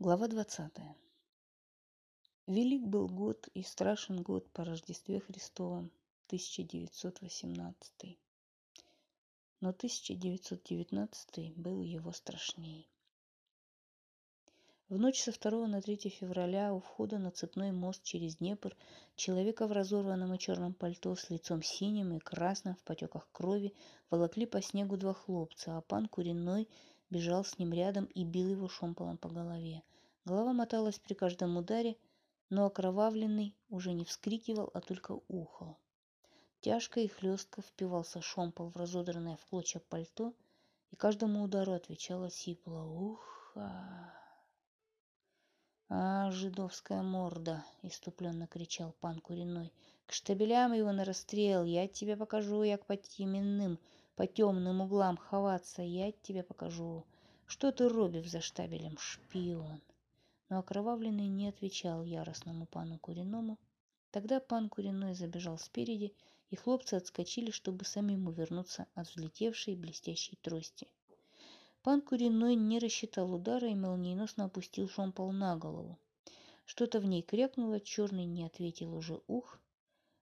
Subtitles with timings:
[0.00, 0.70] Глава 20.
[2.46, 5.90] Велик был год и страшен год по Рождестве Христовом
[6.28, 8.16] 1918.
[9.60, 12.88] Но 1919 был его страшней.
[14.88, 18.76] В ночь со 2 на 3 февраля у входа на цепной мост через Днепр
[19.16, 23.74] человека в разорванном и черном пальто с лицом синим и красным в потеках крови
[24.10, 26.68] волокли по снегу два хлопца, а пан Куриной–
[27.10, 29.82] бежал с ним рядом и бил его шомполом по голове.
[30.24, 31.96] Голова моталась при каждом ударе,
[32.50, 35.78] но окровавленный уже не вскрикивал, а только ухал.
[36.60, 40.34] Тяжко и хлестко впивался шомпол в разодранное в клочья пальто,
[40.90, 44.12] и каждому удару отвечала сипло «Уха!»
[45.90, 49.72] «А, жидовская морда!»— иступленно кричал пан Куриной.
[50.06, 51.64] «К штабелям его на расстрел!
[51.64, 53.78] Я тебе покажу, як по теменным
[54.18, 57.04] по темным углам ховаться, я тебе покажу.
[57.46, 59.80] Что ты робив за штабелем, шпион?
[60.48, 63.58] Но окровавленный не отвечал яростному пану Куриному.
[64.10, 66.12] Тогда пан Куриной забежал спереди,
[66.50, 70.88] и хлопцы отскочили, чтобы самим увернуться от взлетевшей блестящей трости.
[71.84, 75.96] Пан Куриной не рассчитал удара и молниеносно опустил шомпол на голову.
[76.64, 79.60] Что-то в ней крякнуло, черный не ответил уже ух.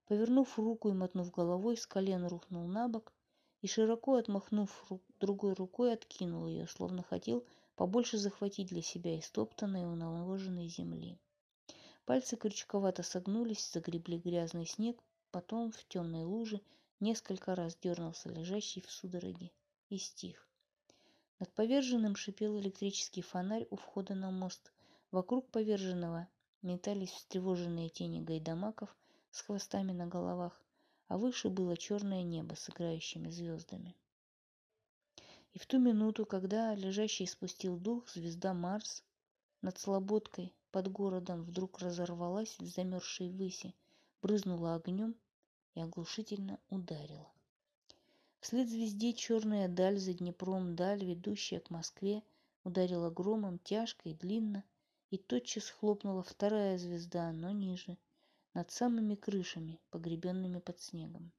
[0.06, 3.14] Повернув руку и мотнув головой, с колен рухнул на бок,
[3.67, 4.70] и, широко отмахнув
[5.19, 11.19] другой рукой, откинул ее, словно хотел побольше захватить для себя истоптанной и наложенной земли.
[12.05, 14.97] Пальцы крючковато согнулись, загребли грязный снег,
[15.33, 16.61] потом в темной луже
[17.00, 19.50] несколько раз дернулся лежащий в судороге
[19.89, 20.48] и стих.
[21.41, 24.70] Над поверженным шипел электрический фонарь у входа на мост.
[25.11, 26.28] Вокруг поверженного
[26.62, 28.97] метались встревоженные тени гайдамаков
[29.33, 30.62] с хвостами на головах
[31.08, 33.94] а выше было черное небо с играющими звездами.
[35.52, 39.02] И в ту минуту, когда лежащий спустил дух, звезда Марс
[39.62, 43.74] над Слободкой под городом вдруг разорвалась в замерзшей выси,
[44.20, 45.14] брызнула огнем
[45.74, 47.30] и оглушительно ударила.
[48.40, 52.22] Вслед звезде черная даль за Днепром, даль, ведущая к Москве,
[52.64, 54.62] ударила громом тяжко и длинно,
[55.11, 57.96] и тотчас хлопнула вторая звезда, но ниже,
[58.56, 61.30] над самыми крышами, погребенными под снегом.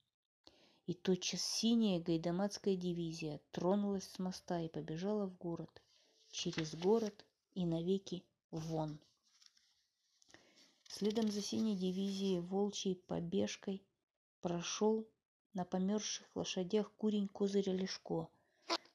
[0.86, 5.82] И тотчас синяя гайдамацкая дивизия тронулась с моста и побежала в город,
[6.30, 7.26] через город
[7.56, 9.00] и навеки вон.
[10.84, 13.82] Следом за синей дивизией волчьей побежкой
[14.42, 15.08] прошел
[15.54, 18.30] на померзших лошадях курень Козыря Лешко.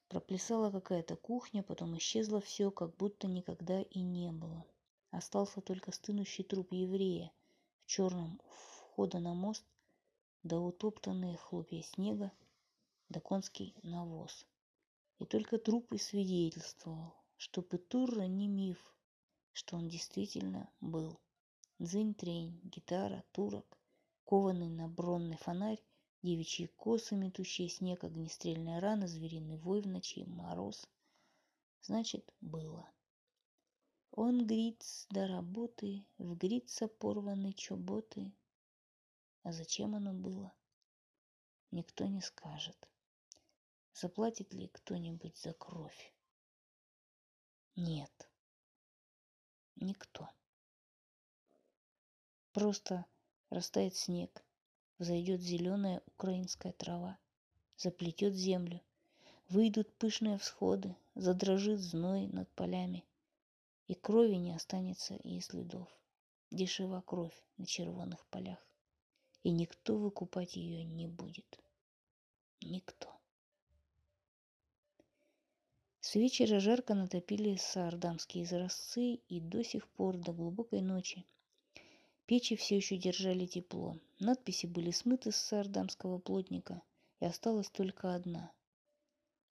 [0.07, 4.65] Проплясала какая-то кухня, потом исчезло все, как будто никогда и не было.
[5.11, 7.29] Остался только стынущий труп еврея–
[7.83, 9.65] в черном входа на мост,
[10.43, 12.31] да утоптанные хлопья снега,
[13.09, 14.45] да конский навоз.
[15.19, 18.95] И только труп и свидетельствовал, что Петурра не миф,
[19.51, 21.19] что он действительно был.
[21.79, 23.77] Дзынь-трень, гитара, турок,
[24.23, 25.83] кованый на бронный фонарь,
[26.21, 30.87] девичьи косы, метущие снег, огнестрельная рана, звериный вой в ночи, мороз.
[31.81, 32.89] Значит, было.
[34.15, 38.31] Он гриц до работы, в грица порваны чоботы.
[39.41, 40.53] А зачем оно было?
[41.71, 42.77] Никто не скажет.
[43.95, 46.13] Заплатит ли кто-нибудь за кровь?
[47.75, 48.29] Нет.
[49.77, 50.29] Никто.
[52.51, 53.07] Просто
[53.49, 54.45] растает снег,
[54.99, 57.17] взойдет зеленая украинская трава,
[57.77, 58.79] заплетет землю,
[59.49, 63.03] выйдут пышные всходы, задрожит зной над полями–
[63.87, 65.87] и крови не останется и следов.
[66.51, 68.59] Дешева кровь на червоных полях,
[69.43, 71.59] и никто выкупать ее не будет.
[72.61, 73.09] Никто.
[75.99, 81.25] С вечера жарко натопили саардамские изразцы, и до сих пор, до глубокой ночи,
[82.25, 83.97] печи все еще держали тепло.
[84.19, 86.81] Надписи были смыты с саардамского плотника,
[87.19, 88.51] и осталась только одна.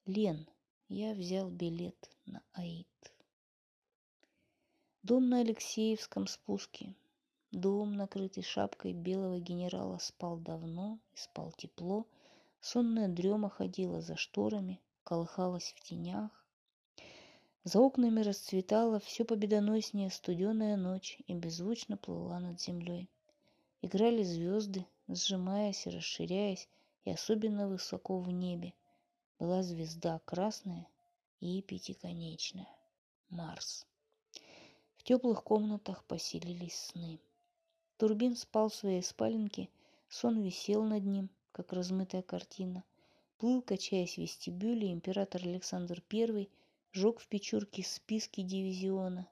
[0.05, 0.47] Лен,
[0.89, 2.87] я взял билет на Аид.
[5.03, 6.95] Дом на Алексеевском спуске.
[7.51, 12.07] Дом, накрытый шапкой белого генерала, спал давно и спал тепло.
[12.61, 16.31] Сонная дрема ходила за шторами, колыхалась в тенях.
[17.65, 23.09] За окнами расцветала все победоноснее студеная ночь и беззвучно плыла над землей.
[23.81, 26.69] Играли звезды, сжимаясь и расширяясь,
[27.03, 28.73] и особенно высоко в небе
[29.37, 30.87] была звезда красная
[31.41, 32.69] и пятиконечная—
[33.29, 33.85] Марс.
[35.03, 37.19] В теплых комнатах поселились сны.
[37.97, 39.67] Турбин спал в своей спаленке,
[40.07, 42.85] сон висел над ним, как размытая картина.
[43.37, 46.47] Плыл, качаясь в вестибюле, император Александр I
[46.93, 49.27] жег в печурке списки дивизиона.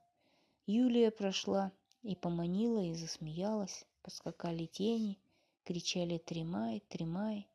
[0.65, 1.71] Юлия прошла
[2.03, 3.85] и поманила, и засмеялась.
[4.01, 5.17] Поскакали тени,
[5.63, 7.47] кричали «Тремай, тремай!»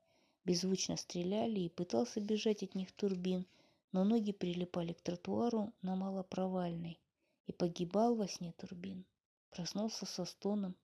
[0.47, 3.47] Беззвучно стреляли и пытался бежать от них турбин,
[3.93, 6.99] но ноги прилипали к тротуару на малопровальной.
[7.47, 9.05] И погибал во сне турбин.
[9.51, 10.77] Проснулся со стоном,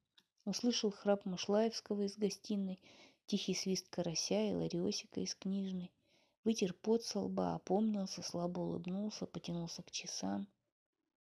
[0.44, 2.80] услышал храп Машлаевского из гостиной,
[3.26, 5.92] тихий свист карася и лариосика из книжной.
[6.44, 10.48] Вытер пот со лба, опомнился, слабо улыбнулся, потянулся к часам.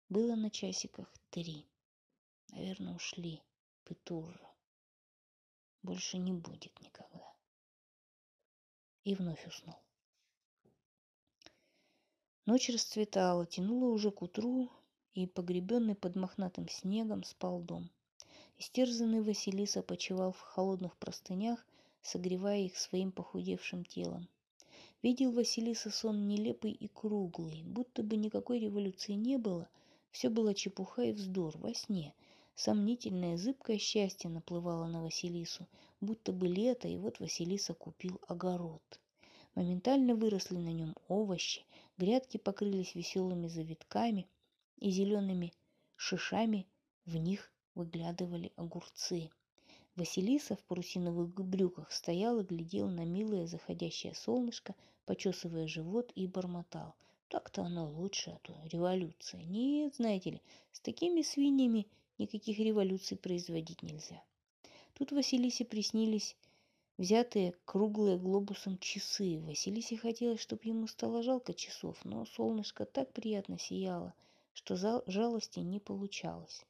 [0.08, 1.66] Было на часиках три.
[2.50, 3.42] Наверное, ушли.
[3.84, 4.54] Петурра.
[5.82, 7.34] Больше не будет никогда.
[9.04, 9.76] И вновь уснул.
[12.46, 14.70] Ночь расцветала, тянула уже к утру,
[15.14, 17.90] и, погребенный под мохнатым снегом, спал дом.
[18.58, 21.66] Истерзанный Василиса почевал в холодных простынях,
[22.00, 24.28] согревая их своим похудевшим телом.
[25.02, 29.68] Видел Василиса сон нелепый и круглый, будто бы никакой революции не было,
[30.12, 32.14] все было чепуха и вздор во сне.
[32.54, 35.66] Сомнительное, зыбкое счастье наплывало на Василису,
[36.00, 38.82] будто бы лето, и вот Василиса купил огород.
[39.54, 41.64] Моментально выросли на нем овощи,
[41.98, 44.28] грядки покрылись веселыми завитками
[44.82, 45.52] и зелеными
[45.94, 46.66] шишами,
[47.06, 49.30] в них выглядывали огурцы.
[49.94, 54.74] Василиса в парусиновых брюках стоял и глядел на милое заходящее солнышко,
[55.06, 56.96] почесывая живот и бормотал.
[57.28, 59.44] Так-то оно лучше, а то революция.
[59.44, 60.42] Нет, знаете ли,
[60.72, 61.86] с такими свиньями
[62.18, 64.20] никаких революций производить нельзя.
[64.94, 66.36] Тут Василисе приснились
[66.98, 69.38] взятые круглые глобусом часы.
[69.38, 74.12] Василисе хотелось, чтобы ему стало жалко часов, но солнышко так приятно сияло,
[74.52, 76.64] что жалости не получалось.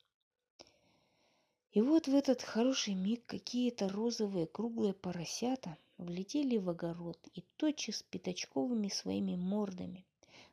[1.73, 8.03] И вот в этот хороший миг какие-то розовые круглые поросята влетели в огород и тотчас
[8.03, 10.05] пятачковыми своими мордами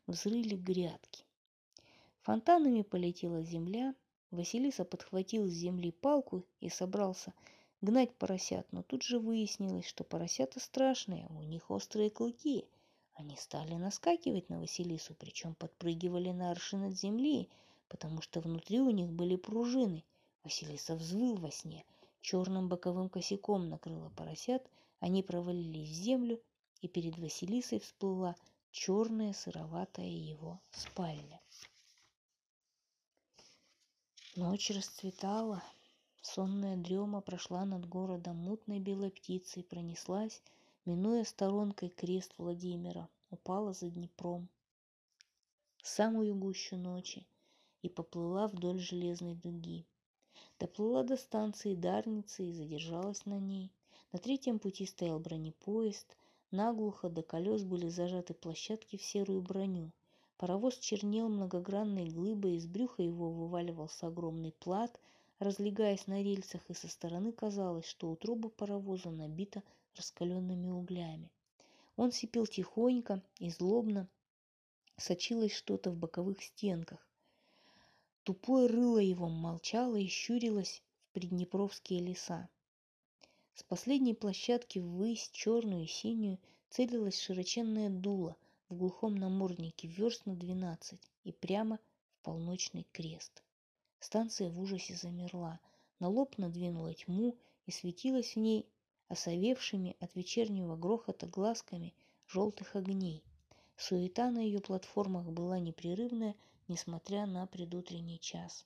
[0.08, 1.26] взрыли грядки.
[2.22, 3.96] Фонтанами полетела земля,
[4.32, 7.34] Василиса подхватил с земли палку и собрался
[7.82, 12.66] гнать поросят, но тут же выяснилось, что поросята страшные, у них острые клыки.
[13.20, 17.50] Они стали наскакивать на Василису, причем подпрыгивали на аршин от земли,
[17.90, 20.06] потому что внутри у них были пружины.
[20.46, 21.84] Василиса взвыл во сне,
[22.22, 24.66] черным боковым косяком накрыла поросят,
[25.02, 26.42] они провалились в землю,
[26.80, 28.38] и перед Василисой всплыла
[28.72, 31.42] черная сыроватая его спальня.
[34.38, 35.62] Ночь расцветала,
[36.22, 40.42] сонная дрема прошла над городом мутной белой птицей, пронеслась,
[40.90, 44.50] минуя сторонкой крест Владимира, упала за Днепром.
[45.84, 47.28] самую гущу ночи
[47.84, 49.86] и поплыла вдоль железной дуги.
[50.60, 53.72] Доплыла до станции Дарницы и задержалась на ней.
[54.12, 56.18] На третьем пути стоял бронепоезд,
[56.50, 59.92] наглухо до колес были зажаты площадки в серую броню.
[60.38, 65.00] Паровоз чернел многогранной глыбой, из брюха его вываливался огромный плат,
[65.38, 69.62] разлегаясь на рельсах, и со стороны казалось, что утроба паровоза набита
[70.00, 71.32] раскаленными углями.
[71.96, 74.10] Он сипел тихонько и злобно,
[74.98, 77.08] сочилось что-то в боковых стенках.
[78.24, 82.50] Тупое рыло его молчало и щурилось в приднепровские леса.
[83.54, 88.36] С последней площадки ввысь, черную и синюю, целилась широченная дуло–
[88.70, 91.80] в глухом наморднике верст на двенадцать и прямо
[92.12, 93.44] в полночный крест.
[94.00, 95.60] Станция в ужасе замерла,
[96.00, 98.68] на лоб надвинула тьму и светилась в ней
[99.10, 101.94] осовевшими от вечернего грохота глазками
[102.28, 103.24] желтых огней.
[103.76, 106.36] Суета на ее платформах была непрерывная,
[106.68, 108.66] несмотря на предутренний час.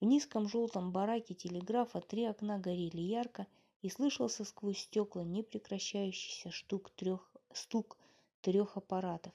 [0.00, 3.46] В низком желтом бараке телеграфа три окна горели ярко,
[3.82, 7.96] и слышался сквозь стекла непрекращающийся штук трех, стук
[8.40, 9.32] трех аппаратов.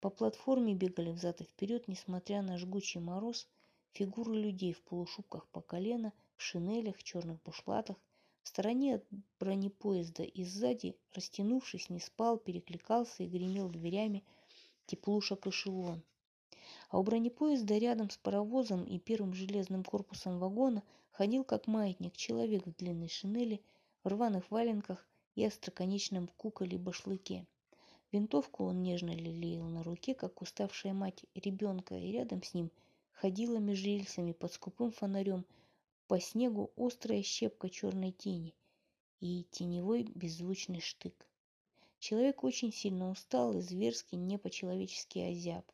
[0.00, 3.48] По платформе бегали взад и вперед, несмотря на жгучий мороз,
[3.92, 7.96] фигуры людей в полушубках по колено, в шинелях, черных бушлатах.
[8.42, 9.04] В стороне от
[9.38, 14.24] бронепоезда и сзади, растянувшись, не спал, перекликался и гремел дверями
[14.86, 16.02] теплушек эшелон.
[16.88, 22.66] А у бронепоезда рядом с паровозом и первым железным корпусом вагона ходил как маятник человек
[22.66, 23.60] в длинной шинели,
[24.02, 27.46] в рваных валенках и остроконечном куколе-башлыке.
[28.10, 32.72] Винтовку он нежно лелеял на руке, как уставшая мать ребенка, и рядом с ним
[33.12, 35.44] ходила между рельсами под скупым фонарем
[36.10, 38.56] по снегу острая щепка черной тени
[39.20, 41.14] и теневой беззвучный штык.
[42.00, 45.64] Человек очень сильно устал и зверски не по-человечески озяб.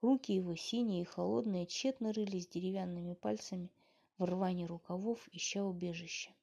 [0.00, 3.70] Руки его синие и холодные тщетно рылись деревянными пальцами
[4.18, 6.34] в рване рукавов, ища убежища.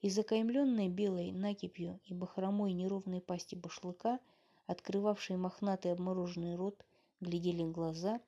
[0.00, 4.20] Из закаймленной белой накипью и бахромой неровной пасти башлыка–
[4.66, 6.86] открывавшие мохнатый обмороженный рот,
[7.18, 8.20] глядели глаза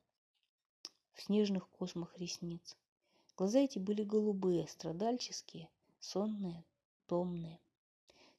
[1.15, 2.77] в снежных космах ресниц.
[3.39, 5.69] Глаза эти были голубые, страдальческие,
[6.01, 6.65] сонные,
[7.07, 7.61] томные.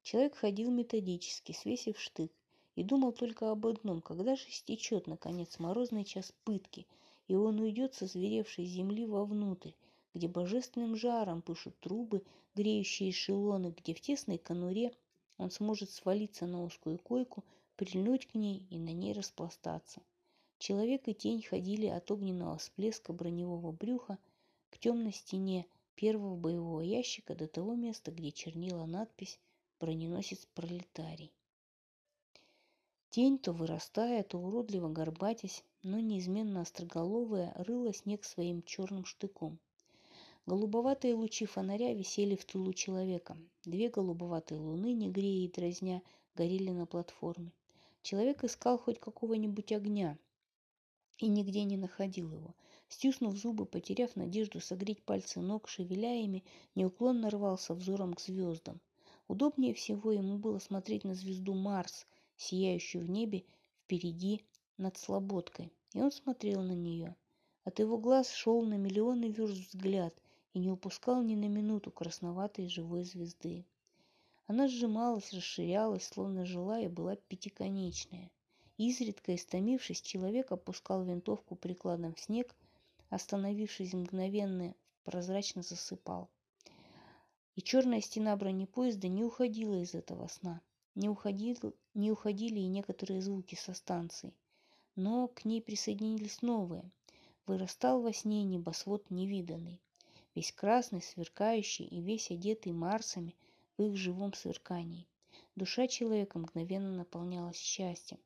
[0.04, 2.34] Человек ходил методически, свесив штык,
[2.76, 6.86] и думал только об одном, когда же стечет, наконец, морозный час пытки,
[7.30, 9.72] и он уйдет со зверевшей земли вовнутрь,
[10.14, 12.22] где божественным жаром пышут трубы,
[12.56, 14.92] греющие эшелоны, где в тесной конуре
[15.38, 17.46] он сможет свалиться на узкую койку,
[17.78, 20.02] прильнуть к ней и на ней распластаться.
[20.58, 24.18] Человек и тень ходили от огненного всплеска броневого брюха
[24.80, 29.38] к темной стене первого боевого ящика до того места, где чернила надпись
[29.78, 31.34] «Броненосец пролетарий».
[33.10, 39.60] Тень, то вырастая, то уродливо горбатясь, но неизменно остроголовая, рыла снег своим черным штыком.
[40.46, 43.36] Голубоватые лучи фонаря висели в тылу человека.
[43.66, 46.02] Две голубоватые луны, не грея и дразня,
[46.36, 47.52] горели на платформе.
[48.02, 50.18] Человек искал хоть какого-нибудь огня
[51.18, 52.56] и нигде не находил его.
[52.90, 56.44] Стиснув зубы, потеряв надежду согреть пальцы ног, шевеля ими,
[56.76, 58.82] неуклонно рвался взором к звездам.
[59.28, 63.46] Удобнее всего ему было смотреть на звезду Марс, сияющую в небе
[63.84, 64.44] впереди
[64.78, 65.72] над Слободкой.
[65.94, 67.16] И он смотрел на нее.
[67.64, 70.14] От его глаз шел на миллионы верст взгляд–
[70.54, 73.66] и не упускал ни на минуту красноватой живой звезды.
[74.48, 78.32] Она сжималась, расширялась, словно жила и была пятиконечная.
[78.78, 82.56] Изредка, истомившись, человек опускал винтовку прикладом в снег,
[83.10, 84.74] остановившись мгновенно,
[85.04, 86.30] прозрачно засыпал.
[87.56, 90.62] И черная стена бронепоезда не уходила из этого сна.
[90.96, 94.34] Не, уходил, не уходили и некоторые звуки со станции.
[94.96, 96.90] Но к ней присоединились новые.
[97.46, 99.80] Вырастал во сне небосвод невиданный
[100.40, 103.36] весь красный, сверкающий и весь одетый Марсами
[103.78, 105.06] в их живом сверкании.
[105.56, 108.20] Душа человека мгновенно наполнялась счастьем.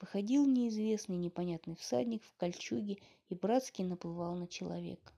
[0.00, 5.12] Выходил неизвестный непонятный всадник в кольчуге и братски наплывал на человека.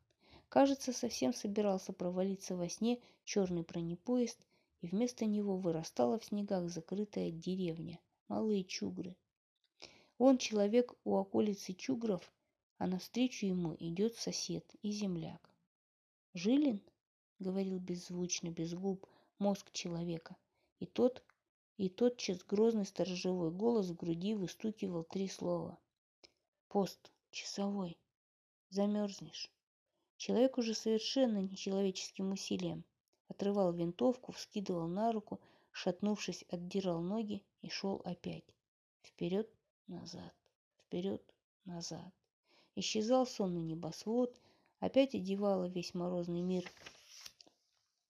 [0.48, 4.38] Кажется, совсем собирался провалиться во сне черный бронепоезд,
[4.80, 9.16] и вместо него вырастала в снегах закрытая деревня, малые чугры.
[10.18, 12.32] Он человек у околицы чугров,
[12.78, 15.50] а навстречу ему идет сосед и земляк.
[16.34, 16.80] Жилин,
[17.38, 19.06] говорил беззвучно, без губ,
[19.38, 20.36] мозг человека.
[20.80, 21.22] И тот,
[21.76, 25.78] и тотчас грозный сторожевой голос в груди выстукивал три слова.
[26.68, 27.96] Пост, часовой,
[28.70, 29.48] замерзнешь.
[30.16, 32.84] Человек уже совершенно нечеловеческим усилием
[33.28, 35.40] отрывал винтовку, вскидывал на руку,
[35.70, 38.44] шатнувшись, отдирал ноги и шел опять.
[39.02, 39.48] Вперед,
[39.86, 40.34] назад,
[40.82, 41.22] вперед,
[41.64, 42.12] назад.
[42.74, 44.34] Исчезал сонный небосвод,
[44.80, 46.64] опять одевала весь морозный мир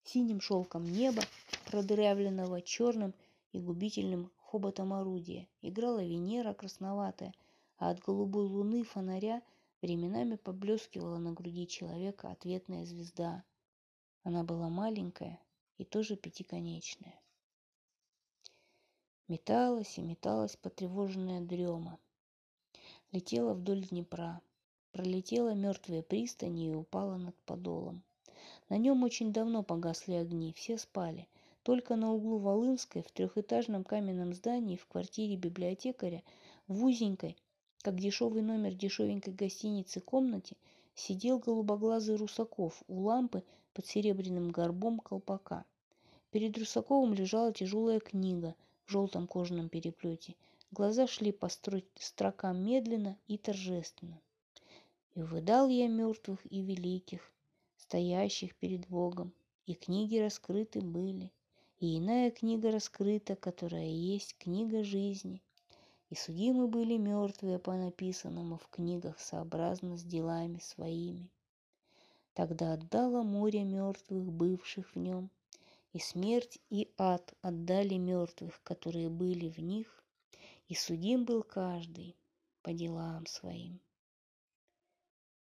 [0.04, 1.22] синим шелком неба,
[1.66, 3.12] продырявленного черным
[3.52, 5.46] и губительным хоботом орудия.
[5.60, 7.34] Играла Венера красноватая,
[7.78, 9.42] а от голубой луны фонаря
[9.82, 13.44] временами поблескивала на груди человека ответная звезда.
[14.24, 15.40] Она была маленькая
[15.78, 17.18] и тоже пятиконечная.
[19.28, 21.98] Металась и металась потревоженная дрема.
[23.12, 24.40] Летела вдоль Днепра,
[24.90, 28.02] пролетела мертвые пристани и упала над подолом.
[28.68, 31.28] На нем очень давно погасли огни, все спали.
[31.62, 36.22] Только на углу Волынской, в трехэтажном каменном здании, в квартире библиотекаря,
[36.66, 37.36] в узенькой,
[37.82, 40.56] как дешевый номер дешевенькой гостиницы комнате,
[40.94, 43.42] сидел голубоглазый Русаков у лампы
[43.72, 45.64] под серебряным горбом колпака.
[46.30, 48.54] Перед Русаковым лежала тяжелая книга
[48.84, 50.34] в желтом кожаном переплете.
[50.70, 54.20] Глаза шли по строкам медленно и торжественно.
[55.14, 57.32] И увидал я мертвых и великих,
[57.76, 59.32] стоящих перед Богом,
[59.66, 61.30] и книги раскрыты были,
[61.80, 65.40] и иная книга раскрыта, которая есть книга жизни.
[66.10, 71.30] И судимы были мертвые по написанному в книгах сообразно с делами своими.
[72.32, 75.30] Тогда отдало море мертвых, бывших в нем,
[75.92, 80.04] и смерть и ад отдали мертвых, которые были в них,
[80.68, 82.16] и судим был каждый
[82.62, 83.80] по делам своим.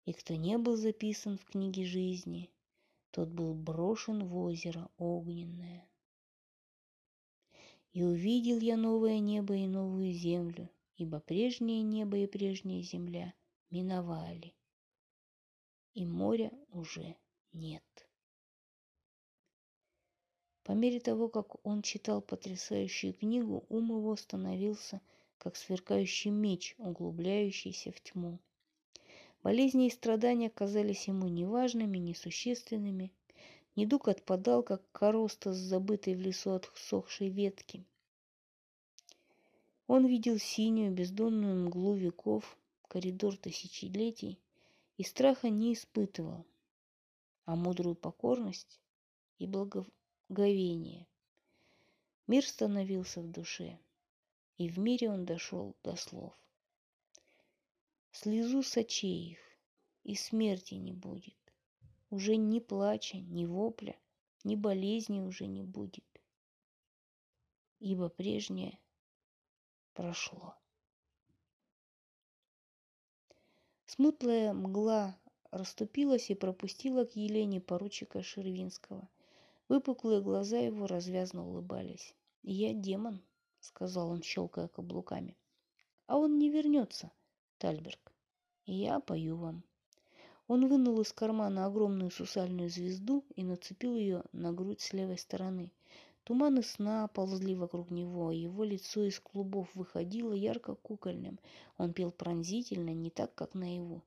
[0.04, 2.50] И кто не был записан в книге жизни,
[3.12, 5.88] тот был брошен в озеро огненное.
[7.92, 13.34] И увидел я новое небо и новую землю, ибо прежнее небо и прежняя земля
[13.70, 14.54] миновали,
[15.94, 17.16] и моря уже
[17.52, 17.84] нет.
[20.64, 25.00] По мере того, как он читал потрясающую книгу, ум его становился,
[25.38, 28.38] как сверкающий меч, углубляющийся в тьму.
[29.42, 33.12] Болезни и страдания казались ему неважными, несущественными.
[33.74, 37.84] Недуг отпадал, как короста с забытой в лесу отсохшей ветки.
[39.86, 44.38] Он видел синюю бездонную мглу веков, коридор тысячелетий,
[44.98, 46.44] и страха не испытывал,
[47.46, 48.78] а мудрую покорность
[49.38, 51.06] и благоговение.
[52.26, 53.78] Мир становился в душе,
[54.58, 56.34] и в мире он дошел до слов.
[58.12, 59.38] Слезу с очей их,
[60.04, 61.41] и смерти не будет.
[62.12, 63.96] Уже ни плача, ни вопля,
[64.44, 66.04] ни болезни уже не будет,
[67.78, 68.78] ибо прежнее
[69.94, 70.54] прошло.
[73.86, 75.18] Смутлая мгла
[75.50, 79.08] расступилась и пропустила к Елене поручика Шервинского.
[79.68, 82.14] Выпуклые глаза его развязно улыбались.
[82.42, 83.22] «Я демон»,—
[83.60, 85.38] сказал он, щелкая каблуками.
[86.06, 87.10] «А он не вернется,
[87.56, 88.12] Тальберг.
[88.66, 89.64] Я пою вам».
[90.52, 95.72] Он вынул из кармана огромную сусальную звезду и нацепил ее на грудь с левой стороны.
[96.24, 101.40] Туманы сна ползли вокруг него, его лицо из клубов выходило ярко кукольным.
[101.78, 104.02] Он пел пронзительно, не так, как наяву.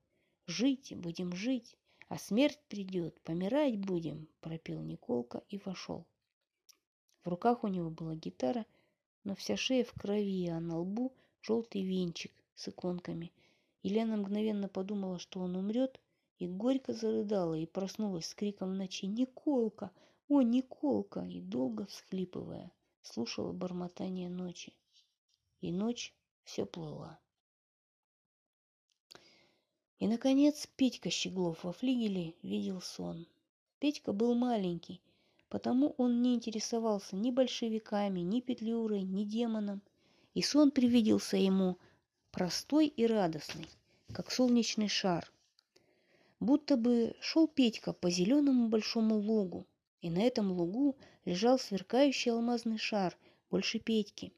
[0.45, 6.05] «Жить, будем жить, а смерть придет, помирать будем»,— пропел Николка и вошел.
[7.23, 8.67] В руках у него была гитара,
[9.23, 11.11] но вся шея в крови, а на лбу
[11.41, 13.33] желтый венчик с иконками.
[13.81, 15.99] Елена мгновенно подумала, что он умрет,
[16.39, 19.91] и горько зарыдала и проснулась с криком ночи «Николка!
[20.27, 24.73] «О, Николка!» и долго всхлипывая, слушала бормотание ночи.
[25.61, 27.19] И ночь все плыла.
[29.99, 33.27] И, наконец, Петька Щеглов во флигеле видел сон.
[33.79, 34.99] Петька был маленький,
[35.47, 39.81] потому он не интересовался ни большевиками, ни петлюрой, ни демоном.
[40.33, 41.77] И сон привиделся ему
[42.31, 43.69] простой и радостный,
[44.11, 45.31] как солнечный шар.
[46.47, 49.65] Будто бы шел Петька по зеленому большому лугу,
[50.01, 53.17] и на этом лугу лежал сверкающий алмазный шар,
[53.49, 54.31] больше Петьки.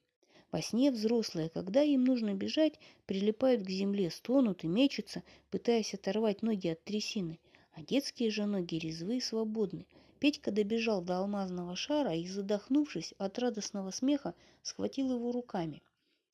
[0.50, 6.44] Во сне взрослые, когда им нужно бежать, прилипают к земле, стонут и мечутся, пытаясь оторвать
[6.44, 7.42] ноги от трясины,
[7.74, 9.86] а детские же ноги резвы и свободны.
[10.20, 15.84] Петька добежал до алмазного шара и, задохнувшись от радостного смеха, схватил его руками.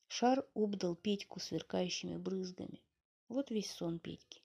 [0.06, 2.80] Шар обдал Петьку сверкающими брызгами.
[3.28, 4.40] Вот весь сон Петьки.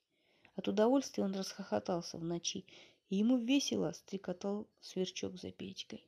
[0.60, 2.65] От удовольствия он расхохотался в ночи
[3.08, 6.04] и ему весело стрекотал сверчок за печкой.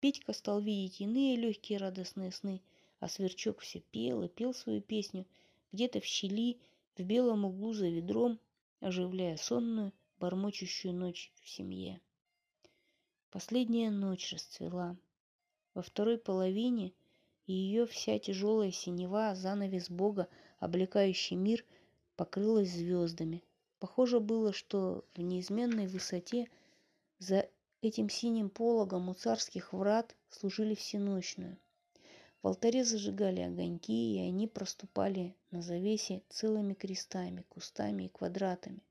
[0.00, 2.60] Петька стал видеть иные легкие радостные сны,
[2.98, 5.24] а сверчок все пел и пел свою песню
[5.70, 6.58] где-то в щели,
[6.96, 8.40] в белом углу за ведром,
[8.80, 12.00] оживляя сонную, бормочущую ночь в семье.
[13.30, 14.96] Последняя ночь расцвела.
[15.74, 16.92] Во второй половине
[17.46, 20.26] ее вся тяжелая синева, занавес Бога,
[20.58, 21.64] облекающий мир,
[22.24, 23.42] покрылась звездами–
[23.82, 26.48] Похоже было, что в неизменной высоте
[27.18, 27.48] за
[27.80, 31.58] этим синим пологом у царских врат служили всеночную.
[32.42, 38.84] В алтаре зажигали огоньки, и они проступали на завесе целыми крестами, кустами и квадратами.